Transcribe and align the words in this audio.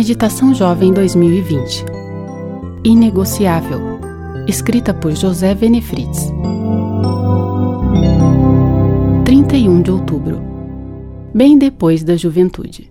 Meditação 0.00 0.54
Jovem 0.54 0.94
2020 0.94 1.84
Inegociável. 2.82 4.00
Escrita 4.48 4.94
por 4.94 5.14
José 5.14 5.54
Venefrides. 5.54 6.32
31 9.26 9.82
de 9.82 9.90
outubro. 9.90 10.40
Bem 11.34 11.58
depois 11.58 12.02
da 12.02 12.16
juventude. 12.16 12.90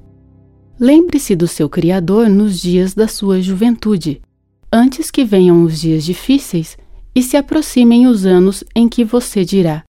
Lembre-se 0.79 1.35
do 1.35 1.47
seu 1.47 1.67
Criador 1.67 2.29
nos 2.29 2.61
dias 2.61 2.93
da 2.93 3.07
sua 3.07 3.41
juventude, 3.41 4.21
antes 4.71 5.09
que 5.09 5.25
venham 5.25 5.63
os 5.63 5.81
dias 5.81 6.03
difíceis 6.03 6.77
e 7.15 7.23
se 7.23 7.35
aproximem 7.35 8.05
os 8.05 8.23
anos 8.23 8.63
em 8.75 8.87
que 8.87 9.03
você 9.03 9.43
dirá: 9.43 9.83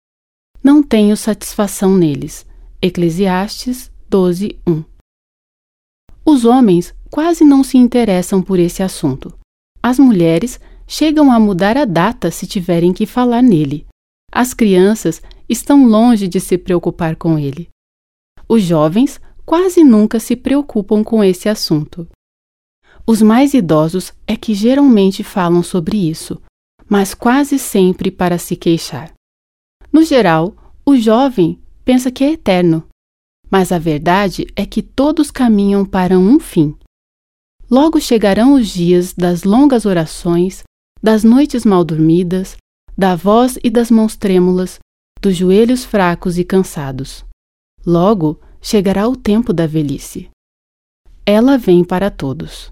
Não 0.63 0.83
tenho 0.83 1.17
satisfação 1.17 1.95
neles. 1.95 2.45
Eclesiastes 2.79 3.91
12, 4.07 4.59
1. 4.67 4.83
Os 6.23 6.43
homens 6.43 6.93
quase 7.09 7.43
não 7.43 7.63
se 7.63 7.77
interessam 7.77 8.41
por 8.41 8.59
esse 8.59 8.83
assunto. 8.83 9.33
As 9.81 9.99
mulheres 9.99 10.59
chegam 10.87 11.31
a 11.31 11.39
mudar 11.39 11.77
a 11.77 11.85
data 11.85 12.31
se 12.31 12.47
tiverem 12.47 12.93
que 12.93 13.05
falar 13.05 13.41
nele. 13.41 13.85
As 14.31 14.53
crianças 14.53 15.21
estão 15.47 15.85
longe 15.85 16.27
de 16.27 16.39
se 16.39 16.57
preocupar 16.57 17.15
com 17.15 17.37
ele. 17.37 17.69
Os 18.47 18.63
jovens 18.63 19.19
quase 19.45 19.83
nunca 19.83 20.19
se 20.19 20.35
preocupam 20.35 21.03
com 21.03 21.23
esse 21.23 21.47
assunto. 21.47 22.07
Os 23.05 23.21
mais 23.21 23.53
idosos 23.53 24.13
é 24.25 24.35
que 24.35 24.53
geralmente 24.53 25.23
falam 25.23 25.63
sobre 25.63 25.97
isso, 25.97 26.41
mas 26.89 27.13
quase 27.13 27.57
sempre 27.57 28.11
para 28.11 28.37
se 28.37 28.55
queixar. 28.55 29.13
No 29.91 30.03
geral, 30.03 30.55
o 30.85 30.95
jovem 30.97 31.59
pensa 31.85 32.11
que 32.11 32.23
é 32.23 32.33
eterno, 32.33 32.85
mas 33.49 33.71
a 33.71 33.79
verdade 33.79 34.45
é 34.55 34.65
que 34.65 34.81
todos 34.81 35.31
caminham 35.31 35.85
para 35.85 36.19
um 36.19 36.39
fim. 36.39 36.75
Logo 37.69 37.99
chegarão 37.99 38.53
os 38.53 38.69
dias 38.69 39.13
das 39.13 39.43
longas 39.43 39.85
orações, 39.85 40.63
das 41.03 41.23
noites 41.23 41.65
mal 41.65 41.83
dormidas, 41.83 42.55
da 42.97 43.15
voz 43.15 43.59
e 43.63 43.69
das 43.69 43.91
mãos 43.91 44.15
trêmulas, 44.15 44.79
dos 45.21 45.35
joelhos 45.35 45.83
fracos 45.83 46.37
e 46.37 46.45
cansados. 46.45 47.25
Logo 47.85 48.39
chegará 48.61 49.07
o 49.07 49.15
tempo 49.15 49.51
da 49.51 49.67
velhice. 49.67 50.29
Ela 51.25 51.57
vem 51.57 51.83
para 51.83 52.09
todos. 52.09 52.71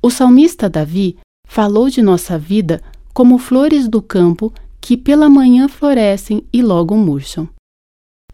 O 0.00 0.10
salmista 0.10 0.70
Davi 0.70 1.18
falou 1.44 1.90
de 1.90 2.00
nossa 2.00 2.38
vida 2.38 2.80
como 3.12 3.38
flores 3.38 3.88
do 3.88 4.00
campo 4.00 4.52
que 4.80 4.96
pela 4.96 5.28
manhã 5.28 5.66
florescem 5.68 6.46
e 6.52 6.62
logo 6.62 6.96
murcham. 6.96 7.48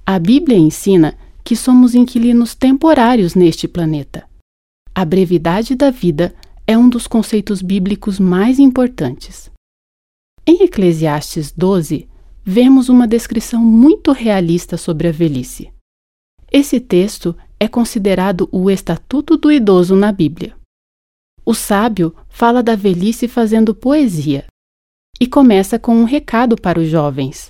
A 0.05 0.19
Bíblia 0.19 0.59
ensina 0.59 1.17
que 1.43 1.57
somos 1.57 1.95
inquilinos 1.95 2.55
temporários 2.55 3.35
neste 3.35 3.67
planeta. 3.67 4.29
A 4.97 5.05
brevidade 5.05 5.75
da 5.75 5.91
vida 5.91 6.33
é 6.65 6.79
um 6.79 6.89
dos 6.89 7.09
conceitos 7.09 7.61
bíblicos 7.61 8.21
mais 8.21 8.61
importantes. 8.61 9.51
Em 10.47 10.63
Eclesiastes 10.63 11.51
12, 11.51 12.09
vemos 12.45 12.89
uma 12.89 13.09
descrição 13.09 13.61
muito 13.61 14.13
realista 14.13 14.77
sobre 14.77 15.09
a 15.09 15.11
velhice. 15.11 15.73
Esse 16.53 16.79
texto 16.79 17.37
é 17.59 17.67
considerado 17.67 18.49
o 18.53 18.71
estatuto 18.71 19.37
do 19.37 19.51
idoso 19.51 19.97
na 19.97 20.13
Bíblia. 20.13 20.57
O 21.45 21.55
sábio 21.55 22.15
fala 22.29 22.63
da 22.63 22.77
velhice 22.77 23.27
fazendo 23.27 23.75
poesia 23.75 24.47
e 25.21 25.27
começa 25.27 25.77
com 25.77 25.97
um 25.97 26.05
recado 26.05 26.55
para 26.55 26.79
os 26.79 26.89
jovens. 26.89 27.49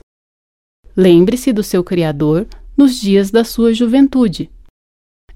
Lembre-se 0.97 1.53
do 1.53 1.62
seu 1.62 1.84
Criador 1.84 2.47
nos 2.75 2.98
dias 2.98 3.31
da 3.31 3.45
sua 3.45 3.75
juventude. 3.75 4.50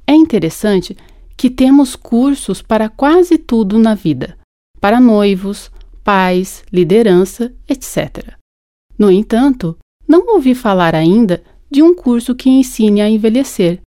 É 0.07 0.15
interessante 0.15 0.97
que 1.39 1.49
temos 1.49 1.95
cursos 1.95 2.61
para 2.61 2.89
quase 2.89 3.39
tudo 3.39 3.79
na 3.79 3.95
vida, 3.95 4.37
para 4.81 4.99
noivos, 4.99 5.71
pais, 6.03 6.65
liderança, 6.73 7.55
etc. 7.69 8.35
No 8.99 9.09
entanto, 9.09 9.79
não 10.07 10.35
ouvi 10.35 10.53
falar 10.53 10.97
ainda 10.97 11.41
de 11.71 11.81
um 11.81 11.95
curso 11.95 12.35
que 12.35 12.51
ensine 12.51 13.01
a 13.01 13.09
envelhecer. 13.09 13.81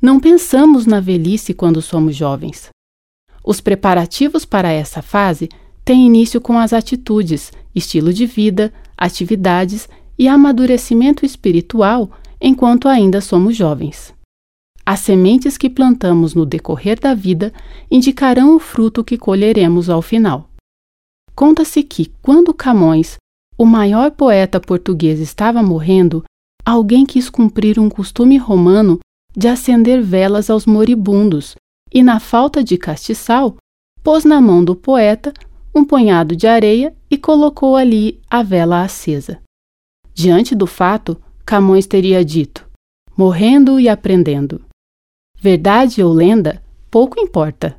Não 0.00 0.20
pensamos 0.20 0.86
na 0.86 1.00
velhice 1.00 1.52
quando 1.52 1.82
somos 1.82 2.14
jovens. 2.14 2.68
Os 3.44 3.60
preparativos 3.60 4.44
para 4.44 4.70
essa 4.70 5.02
fase 5.02 5.48
têm 5.84 6.06
início 6.06 6.40
com 6.40 6.56
as 6.56 6.72
atitudes, 6.72 7.50
estilo 7.74 8.12
de 8.12 8.24
vida, 8.24 8.72
atividades 8.96 9.88
e 10.16 10.28
amadurecimento 10.28 11.26
espiritual 11.26 12.12
enquanto 12.40 12.86
ainda 12.86 13.20
somos 13.20 13.56
jovens. 13.56 14.14
As 14.86 15.00
sementes 15.00 15.56
que 15.56 15.70
plantamos 15.70 16.34
no 16.34 16.44
decorrer 16.44 17.00
da 17.00 17.14
vida 17.14 17.52
indicarão 17.90 18.54
o 18.54 18.58
fruto 18.58 19.02
que 19.02 19.16
colheremos 19.16 19.88
ao 19.88 20.02
final. 20.02 20.50
Conta-se 21.34 21.82
que, 21.82 22.12
quando 22.20 22.52
Camões, 22.52 23.16
o 23.56 23.64
maior 23.64 24.10
poeta 24.10 24.60
português, 24.60 25.20
estava 25.20 25.62
morrendo, 25.62 26.22
alguém 26.64 27.06
quis 27.06 27.30
cumprir 27.30 27.78
um 27.78 27.88
costume 27.88 28.36
romano 28.36 28.98
de 29.34 29.48
acender 29.48 30.02
velas 30.02 30.50
aos 30.50 30.66
moribundos 30.66 31.56
e, 31.92 32.02
na 32.02 32.20
falta 32.20 32.62
de 32.62 32.76
castiçal, 32.76 33.56
pôs 34.02 34.24
na 34.24 34.40
mão 34.40 34.62
do 34.62 34.76
poeta 34.76 35.32
um 35.74 35.84
punhado 35.84 36.36
de 36.36 36.46
areia 36.46 36.94
e 37.10 37.16
colocou 37.16 37.74
ali 37.74 38.20
a 38.30 38.42
vela 38.42 38.82
acesa. 38.82 39.40
Diante 40.12 40.54
do 40.54 40.66
fato, 40.66 41.20
Camões 41.44 41.86
teria 41.86 42.24
dito: 42.24 42.68
morrendo 43.16 43.80
e 43.80 43.88
aprendendo. 43.88 44.60
Verdade 45.44 46.02
ou 46.02 46.10
lenda, 46.10 46.62
pouco 46.90 47.20
importa. 47.20 47.76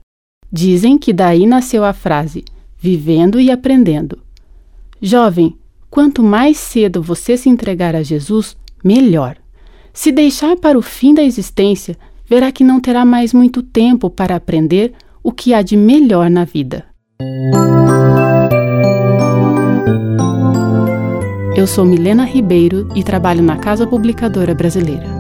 Dizem 0.52 1.00
que 1.00 1.12
daí 1.12 1.48
nasceu 1.48 1.84
a 1.84 1.94
frase 1.94 2.46
vivendo 2.78 3.40
e 3.40 3.50
aprendendo. 3.50 4.20
Jovem, 5.02 5.58
quanto 5.90 6.22
mais 6.22 6.58
cedo 6.58 7.02
você 7.02 7.36
se 7.36 7.50
entregar 7.50 7.96
a 7.96 8.04
Jesus, 8.04 8.56
melhor. 8.84 9.36
Se 9.92 10.12
deixar 10.12 10.56
para 10.58 10.78
o 10.78 10.82
fim 10.84 11.16
da 11.16 11.24
existência, 11.24 11.98
verá 12.30 12.52
que 12.52 12.64
não 12.64 12.80
terá 12.80 13.04
mais 13.04 13.34
muito 13.34 13.64
tempo 13.64 14.12
para 14.12 14.36
aprender 14.36 14.94
o 15.24 15.32
que 15.32 15.52
há 15.52 15.64
de 15.64 15.76
melhor 15.76 16.30
na 16.30 16.46
vida. 16.46 16.86
Eu 21.56 21.66
sou 21.66 21.84
Milena 21.84 22.26
Ribeiro 22.26 22.88
e 22.94 23.04
trabalho 23.04 23.42
na 23.42 23.58
Casa 23.58 23.88
Publicadora 23.88 24.54
Brasileira. 24.54 25.15